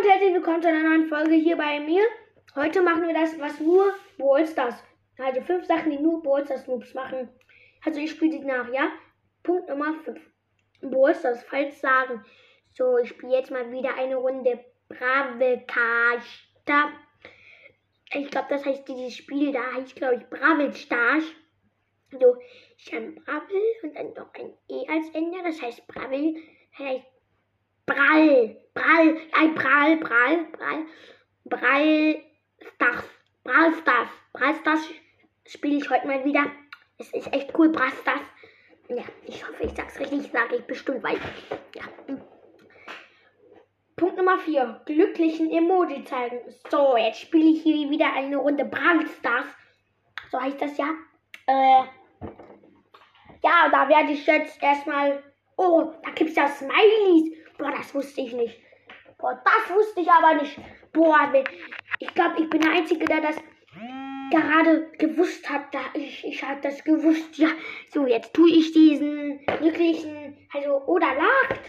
und 0.00 0.08
herzlich 0.08 0.32
willkommen 0.32 0.62
zu 0.62 0.68
einer 0.68 0.88
neuen 0.88 1.08
Folge 1.08 1.34
hier 1.34 1.58
bei 1.58 1.78
mir. 1.78 2.02
Heute 2.54 2.80
machen 2.80 3.06
wir 3.06 3.12
das, 3.12 3.38
was 3.38 3.60
nur 3.60 3.92
Ballstars. 4.16 4.82
Also 5.18 5.42
fünf 5.42 5.66
Sachen, 5.66 5.90
die 5.90 5.98
nur 5.98 6.22
Ballstars 6.22 6.66
Noobs 6.66 6.94
machen. 6.94 7.28
Also 7.84 8.00
ich 8.00 8.12
spiele 8.12 8.38
die 8.38 8.44
nach, 8.46 8.72
ja? 8.72 8.92
Punkt 9.42 9.68
Nummer 9.68 9.92
5. 10.02 10.18
Ballstars, 10.80 11.42
falls 11.42 11.78
sagen. 11.82 12.24
So, 12.70 12.96
ich 12.96 13.10
spiele 13.10 13.34
jetzt 13.34 13.50
mal 13.50 13.70
wieder 13.70 13.94
eine 13.94 14.16
Runde 14.16 14.64
Bravekasta. 14.88 16.22
Ich 18.14 18.30
glaube, 18.30 18.48
das 18.48 18.64
heißt 18.64 18.88
dieses 18.88 19.16
Spiel, 19.16 19.52
da 19.52 19.74
heißt 19.74 19.96
glaube 19.96 20.14
ich 20.14 20.30
Bravel 20.30 20.72
Stars. 20.72 21.24
So, 22.10 22.38
ich 22.78 22.94
habe 22.94 23.10
Bravel 23.10 23.62
und 23.82 23.94
dann 23.94 24.14
noch 24.14 24.32
ein 24.32 24.54
E 24.70 24.88
als 24.88 25.10
Ende, 25.10 25.42
das 25.44 25.60
heißt 25.60 25.86
Bravel, 25.88 26.36
das 26.78 26.86
heißt 26.86 27.19
Brall, 27.90 28.56
Brall, 28.72 29.16
ein 29.32 29.54
Brall, 29.56 29.96
Brall, 29.96 30.46
Brall, 30.52 30.86
Brall, 31.44 32.22
Stars, 32.76 33.04
Brall 33.42 33.74
Stars, 33.74 34.08
Brall 34.32 34.54
Stars 34.54 34.88
spiele 35.44 35.78
ich 35.78 35.90
heute 35.90 36.06
mal 36.06 36.24
wieder. 36.24 36.46
Es 36.98 37.12
ist 37.12 37.32
echt 37.32 37.52
cool, 37.58 37.70
Brall 37.70 37.90
Stars. 38.00 38.20
Ja, 38.88 39.02
ich 39.26 39.44
hoffe, 39.44 39.64
ich 39.64 39.72
sag's 39.72 39.98
richtig, 39.98 40.30
sage 40.30 40.56
ich 40.56 40.66
bestimmt, 40.68 41.02
weil, 41.02 41.18
ja. 41.74 41.82
Punkt 43.96 44.16
Nummer 44.16 44.38
4. 44.38 44.82
Glücklichen 44.86 45.50
Emoji 45.50 46.04
zeigen. 46.04 46.38
So, 46.68 46.96
jetzt 46.96 47.18
spiele 47.18 47.50
ich 47.50 47.64
hier 47.64 47.90
wieder 47.90 48.12
eine 48.12 48.36
Runde 48.36 48.66
Brawl 48.66 49.04
Stars. 49.18 49.46
So 50.30 50.40
heißt 50.40 50.62
das 50.62 50.78
ja. 50.78 50.94
Äh, 51.48 51.82
ja, 53.42 53.68
da 53.68 53.88
werde 53.88 54.12
ich 54.12 54.24
jetzt 54.24 54.62
erstmal. 54.62 55.24
Oh, 55.56 55.92
da 56.04 56.10
gibt's 56.12 56.36
ja 56.36 56.46
Smileys. 56.46 57.40
Boah, 57.60 57.72
das 57.72 57.94
wusste 57.94 58.22
ich 58.22 58.32
nicht. 58.32 58.58
Boah, 59.18 59.38
das 59.44 59.76
wusste 59.76 60.00
ich 60.00 60.10
aber 60.10 60.40
nicht. 60.40 60.58
Boah, 60.94 61.30
ich 61.98 62.14
glaube, 62.14 62.40
ich 62.42 62.48
bin 62.48 62.62
der 62.62 62.72
Einzige, 62.72 63.04
der 63.04 63.20
das 63.20 63.36
gerade 64.30 64.90
gewusst 64.96 65.48
hat. 65.50 65.74
Da 65.74 65.80
ich, 65.92 66.24
ich 66.24 66.42
habe 66.42 66.60
das 66.62 66.82
gewusst. 66.82 67.36
Ja, 67.36 67.48
so, 67.92 68.06
jetzt 68.06 68.32
tue 68.32 68.50
ich 68.50 68.72
diesen 68.72 69.44
glücklichen. 69.44 70.38
Also, 70.54 70.82
oder 70.86 71.14
lacht. 71.14 71.60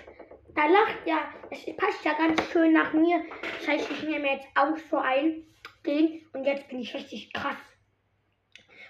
Da 0.56 0.66
lacht 0.66 1.06
ja. 1.06 1.30
Es 1.50 1.66
passt 1.76 2.06
ja 2.06 2.14
ganz 2.14 2.42
schön 2.52 2.72
nach 2.72 2.94
mir. 2.94 3.26
Das 3.60 3.68
heißt, 3.68 3.92
ich 3.92 4.04
nehme 4.04 4.32
jetzt 4.32 4.48
auch 4.56 4.78
so 4.90 4.98
ein 4.98 5.46
Ding. 5.86 6.26
Und 6.32 6.46
jetzt 6.46 6.70
bin 6.70 6.80
ich 6.80 6.94
richtig 6.94 7.34
krass. 7.34 7.58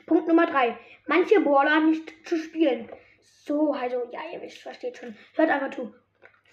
Punkt 0.06 0.28
Nummer 0.28 0.46
3. 0.46 0.78
Manche 1.08 1.40
Baller 1.40 1.80
nicht 1.80 2.28
zu 2.28 2.38
spielen. 2.38 2.92
So, 3.22 3.74
also, 3.74 4.04
ja, 4.12 4.20
ihr 4.32 4.42
wisst, 4.44 4.60
versteht 4.60 4.98
schon. 4.98 5.18
Hört 5.34 5.50
einfach 5.50 5.72
zu. 5.72 5.92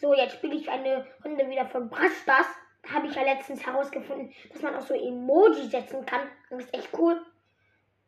So, 0.00 0.14
jetzt 0.14 0.36
spiele 0.36 0.56
ich 0.56 0.68
eine 0.68 1.06
Runde 1.24 1.48
wieder 1.48 1.66
von 1.66 1.88
Brastas. 1.88 2.46
Habe 2.88 3.08
ich 3.08 3.14
ja 3.14 3.22
letztens 3.22 3.66
herausgefunden, 3.66 4.32
dass 4.52 4.62
man 4.62 4.76
auch 4.76 4.80
so 4.80 4.94
Emoji 4.94 5.68
setzen 5.68 6.06
kann. 6.06 6.28
Das 6.48 6.60
ist 6.60 6.74
echt 6.74 6.88
cool. 6.96 7.20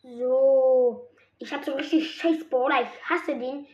So. 0.03 1.09
Ich 1.39 1.53
habe 1.53 1.65
so 1.65 1.73
richtig 1.73 2.11
scheiß 2.11 2.49
Baller. 2.49 2.83
Ich 2.83 3.11
hasse 3.11 3.37
den. 3.37 3.67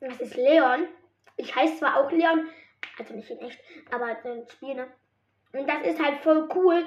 Das 0.00 0.20
ist 0.20 0.36
Leon. 0.36 0.88
Ich 1.36 1.54
heiße 1.54 1.78
zwar 1.78 1.96
auch 1.98 2.10
Leon, 2.10 2.48
also 2.98 3.14
nicht 3.14 3.30
in 3.30 3.38
echt, 3.40 3.60
aber 3.90 4.24
im 4.24 4.48
Spiel, 4.48 4.74
ne? 4.74 4.88
Und 5.52 5.68
das 5.68 5.86
ist 5.86 6.02
halt 6.02 6.18
voll 6.20 6.48
cool. 6.54 6.84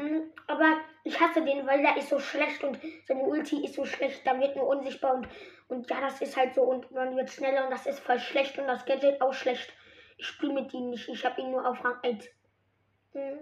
Mm, 0.00 0.32
aber 0.46 0.80
ich 1.04 1.20
hasse 1.20 1.42
den, 1.44 1.66
weil 1.66 1.82
der 1.82 1.96
ist 1.98 2.08
so 2.08 2.18
schlecht 2.18 2.64
und 2.64 2.78
seine 3.04 3.22
Ulti 3.22 3.64
ist 3.64 3.74
so 3.74 3.84
schlecht. 3.84 4.26
Da 4.26 4.38
wird 4.40 4.56
nur 4.56 4.66
unsichtbar 4.66 5.14
und, 5.14 5.28
und 5.68 5.90
ja, 5.90 6.00
das 6.00 6.22
ist 6.22 6.36
halt 6.38 6.54
so 6.54 6.62
und 6.62 6.90
man 6.90 7.16
wird 7.16 7.28
schneller 7.30 7.64
und 7.64 7.70
das 7.70 7.86
ist 7.86 8.00
voll 8.00 8.18
schlecht 8.18 8.58
und 8.58 8.66
das 8.66 8.86
Gadget 8.86 9.20
auch 9.20 9.34
schlecht. 9.34 9.70
Ich 10.16 10.26
spiele 10.26 10.54
mit 10.54 10.72
ihm 10.72 10.90
nicht. 10.90 11.06
Ich 11.08 11.24
habe 11.24 11.40
ihn 11.42 11.50
nur 11.50 11.66
auf 11.68 11.84
Rang 11.84 11.96
1. 12.02 12.28
Hm. 13.12 13.38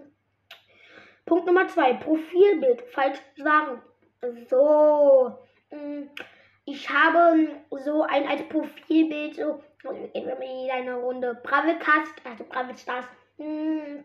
Punkt 1.25 1.45
Nummer 1.45 1.67
2. 1.67 1.93
Profilbild. 1.93 2.81
Falsch 2.91 3.19
sagen. 3.37 3.81
So. 4.49 5.37
Hm. 5.69 6.09
Ich 6.65 6.89
habe 6.89 7.47
so 7.71 8.03
ein 8.03 8.27
als 8.27 8.43
Profilbild 8.49 9.35
so. 9.35 9.63
Eine 9.85 10.95
Runde 10.95 11.39
Bravecast, 11.41 12.13
also 12.25 12.43
Brave 12.43 12.77
Stars. 12.77 13.05
Hm 13.37 14.03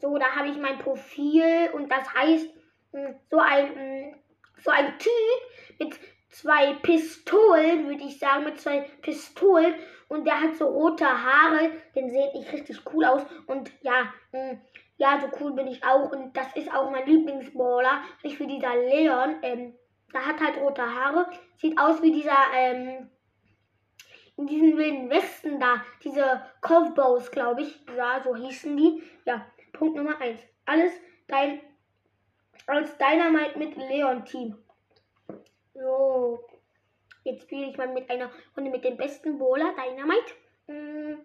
so, 0.00 0.16
da 0.18 0.36
habe 0.36 0.48
ich 0.48 0.58
mein 0.58 0.78
Profil 0.78 1.70
und 1.72 1.90
das 1.90 2.12
heißt, 2.14 2.48
hm, 2.92 3.16
so 3.30 3.38
ein, 3.38 3.74
hm, 3.74 4.14
so 4.62 4.70
ein 4.70 4.98
Typ 4.98 5.78
mit 5.78 5.98
zwei 6.30 6.74
Pistolen, 6.74 7.88
würde 7.88 8.04
ich 8.04 8.18
sagen, 8.18 8.44
mit 8.44 8.60
zwei 8.60 8.80
Pistolen. 9.02 9.74
Und 10.08 10.26
der 10.26 10.40
hat 10.40 10.56
so 10.56 10.66
rote 10.66 11.04
Haare, 11.06 11.70
den 11.94 12.08
sehe 12.08 12.30
ich 12.34 12.50
richtig 12.52 12.80
cool 12.92 13.04
aus. 13.04 13.22
Und 13.46 13.70
ja, 13.82 14.12
hm, 14.32 14.60
ja, 14.96 15.20
so 15.20 15.28
cool 15.40 15.52
bin 15.52 15.66
ich 15.66 15.84
auch. 15.84 16.10
Und 16.10 16.36
das 16.36 16.54
ist 16.56 16.72
auch 16.72 16.90
mein 16.90 17.06
Lieblingsballer, 17.06 18.02
nicht 18.22 18.36
für 18.36 18.46
dieser 18.46 18.74
Leon, 18.76 19.36
ähm, 19.42 19.74
der 20.12 20.26
hat 20.26 20.40
halt 20.40 20.56
rote 20.58 20.82
Haare, 20.82 21.26
sieht 21.56 21.78
aus 21.78 22.02
wie 22.02 22.12
dieser, 22.12 22.36
ähm, 22.54 23.10
in 24.36 24.46
diesen 24.46 24.76
wilden 24.76 25.10
Westen 25.10 25.58
da, 25.58 25.82
diese 26.02 26.42
Cowboys, 26.62 27.30
glaube 27.30 27.62
ich, 27.62 27.80
ja, 27.96 28.20
so 28.22 28.34
hießen 28.34 28.76
die, 28.76 29.02
ja, 29.24 29.44
Punkt 29.78 29.96
Nummer 29.96 30.20
1. 30.20 30.40
Alles 30.66 30.92
dein 31.28 31.60
als 32.66 32.98
Dynamite 32.98 33.58
mit 33.58 33.76
Leon 33.76 34.24
Team. 34.24 34.58
So. 35.72 36.44
Jetzt 37.22 37.44
spiele 37.44 37.70
ich 37.70 37.76
mal 37.76 37.88
mit 37.88 38.10
einer 38.10 38.30
Runde 38.56 38.70
mit 38.70 38.84
dem 38.84 38.96
besten 38.96 39.38
Bowler 39.38 39.72
Dynamite. 39.74 40.34
Hm. 40.66 41.24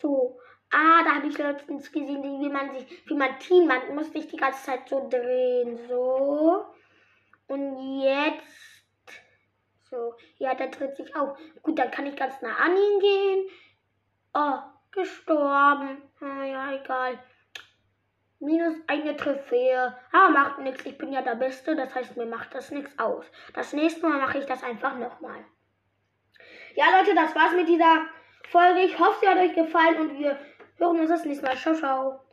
So. 0.00 0.38
Ah, 0.70 1.02
da 1.04 1.14
habe 1.14 1.28
ich 1.28 1.38
letztens 1.38 1.90
gesehen, 1.90 2.22
wie 2.22 2.48
man 2.50 2.72
sich, 2.72 3.08
wie 3.08 3.14
man 3.14 3.38
Team, 3.38 3.66
man 3.66 3.94
muss 3.94 4.12
sich 4.12 4.26
die 4.26 4.36
ganze 4.36 4.64
Zeit 4.64 4.88
so 4.88 5.08
drehen. 5.08 5.78
So. 5.88 6.66
Und 7.46 8.02
jetzt. 8.02 9.22
So. 9.90 10.14
Ja, 10.36 10.54
der 10.54 10.68
dreht 10.68 10.96
sich 10.96 11.16
auch. 11.16 11.38
Gut, 11.62 11.78
dann 11.78 11.90
kann 11.90 12.06
ich 12.06 12.16
ganz 12.16 12.42
nah 12.42 12.56
an 12.56 12.76
ihn 12.76 13.00
gehen. 13.00 13.48
Oh, 14.34 14.58
gestorben. 14.90 16.02
Ah, 16.20 16.44
ja, 16.44 16.72
egal. 16.72 17.18
Minus 18.38 18.74
eine 18.86 19.16
Trophäe. 19.16 19.96
Ah, 20.12 20.28
macht 20.28 20.58
nichts. 20.58 20.84
Ich 20.84 20.98
bin 20.98 21.12
ja 21.12 21.22
der 21.22 21.36
Beste. 21.36 21.74
Das 21.74 21.94
heißt, 21.94 22.16
mir 22.16 22.26
macht 22.26 22.54
das 22.54 22.70
nichts 22.70 22.98
aus. 22.98 23.24
Das 23.54 23.72
nächste 23.72 24.06
Mal 24.06 24.18
mache 24.18 24.38
ich 24.38 24.46
das 24.46 24.62
einfach 24.62 24.96
nochmal. 24.96 25.44
Ja, 26.74 26.98
Leute, 26.98 27.14
das 27.14 27.34
war's 27.34 27.52
mit 27.54 27.68
dieser 27.68 28.06
Folge. 28.50 28.80
Ich 28.80 28.98
hoffe, 28.98 29.18
sie 29.20 29.28
hat 29.28 29.38
euch 29.38 29.54
gefallen 29.54 30.00
und 30.00 30.18
wir 30.18 30.38
hören 30.76 31.00
uns 31.00 31.08
das 31.08 31.24
nächste 31.24 31.46
Mal. 31.46 31.56
Ciao, 31.56 31.74
ciao. 31.74 32.25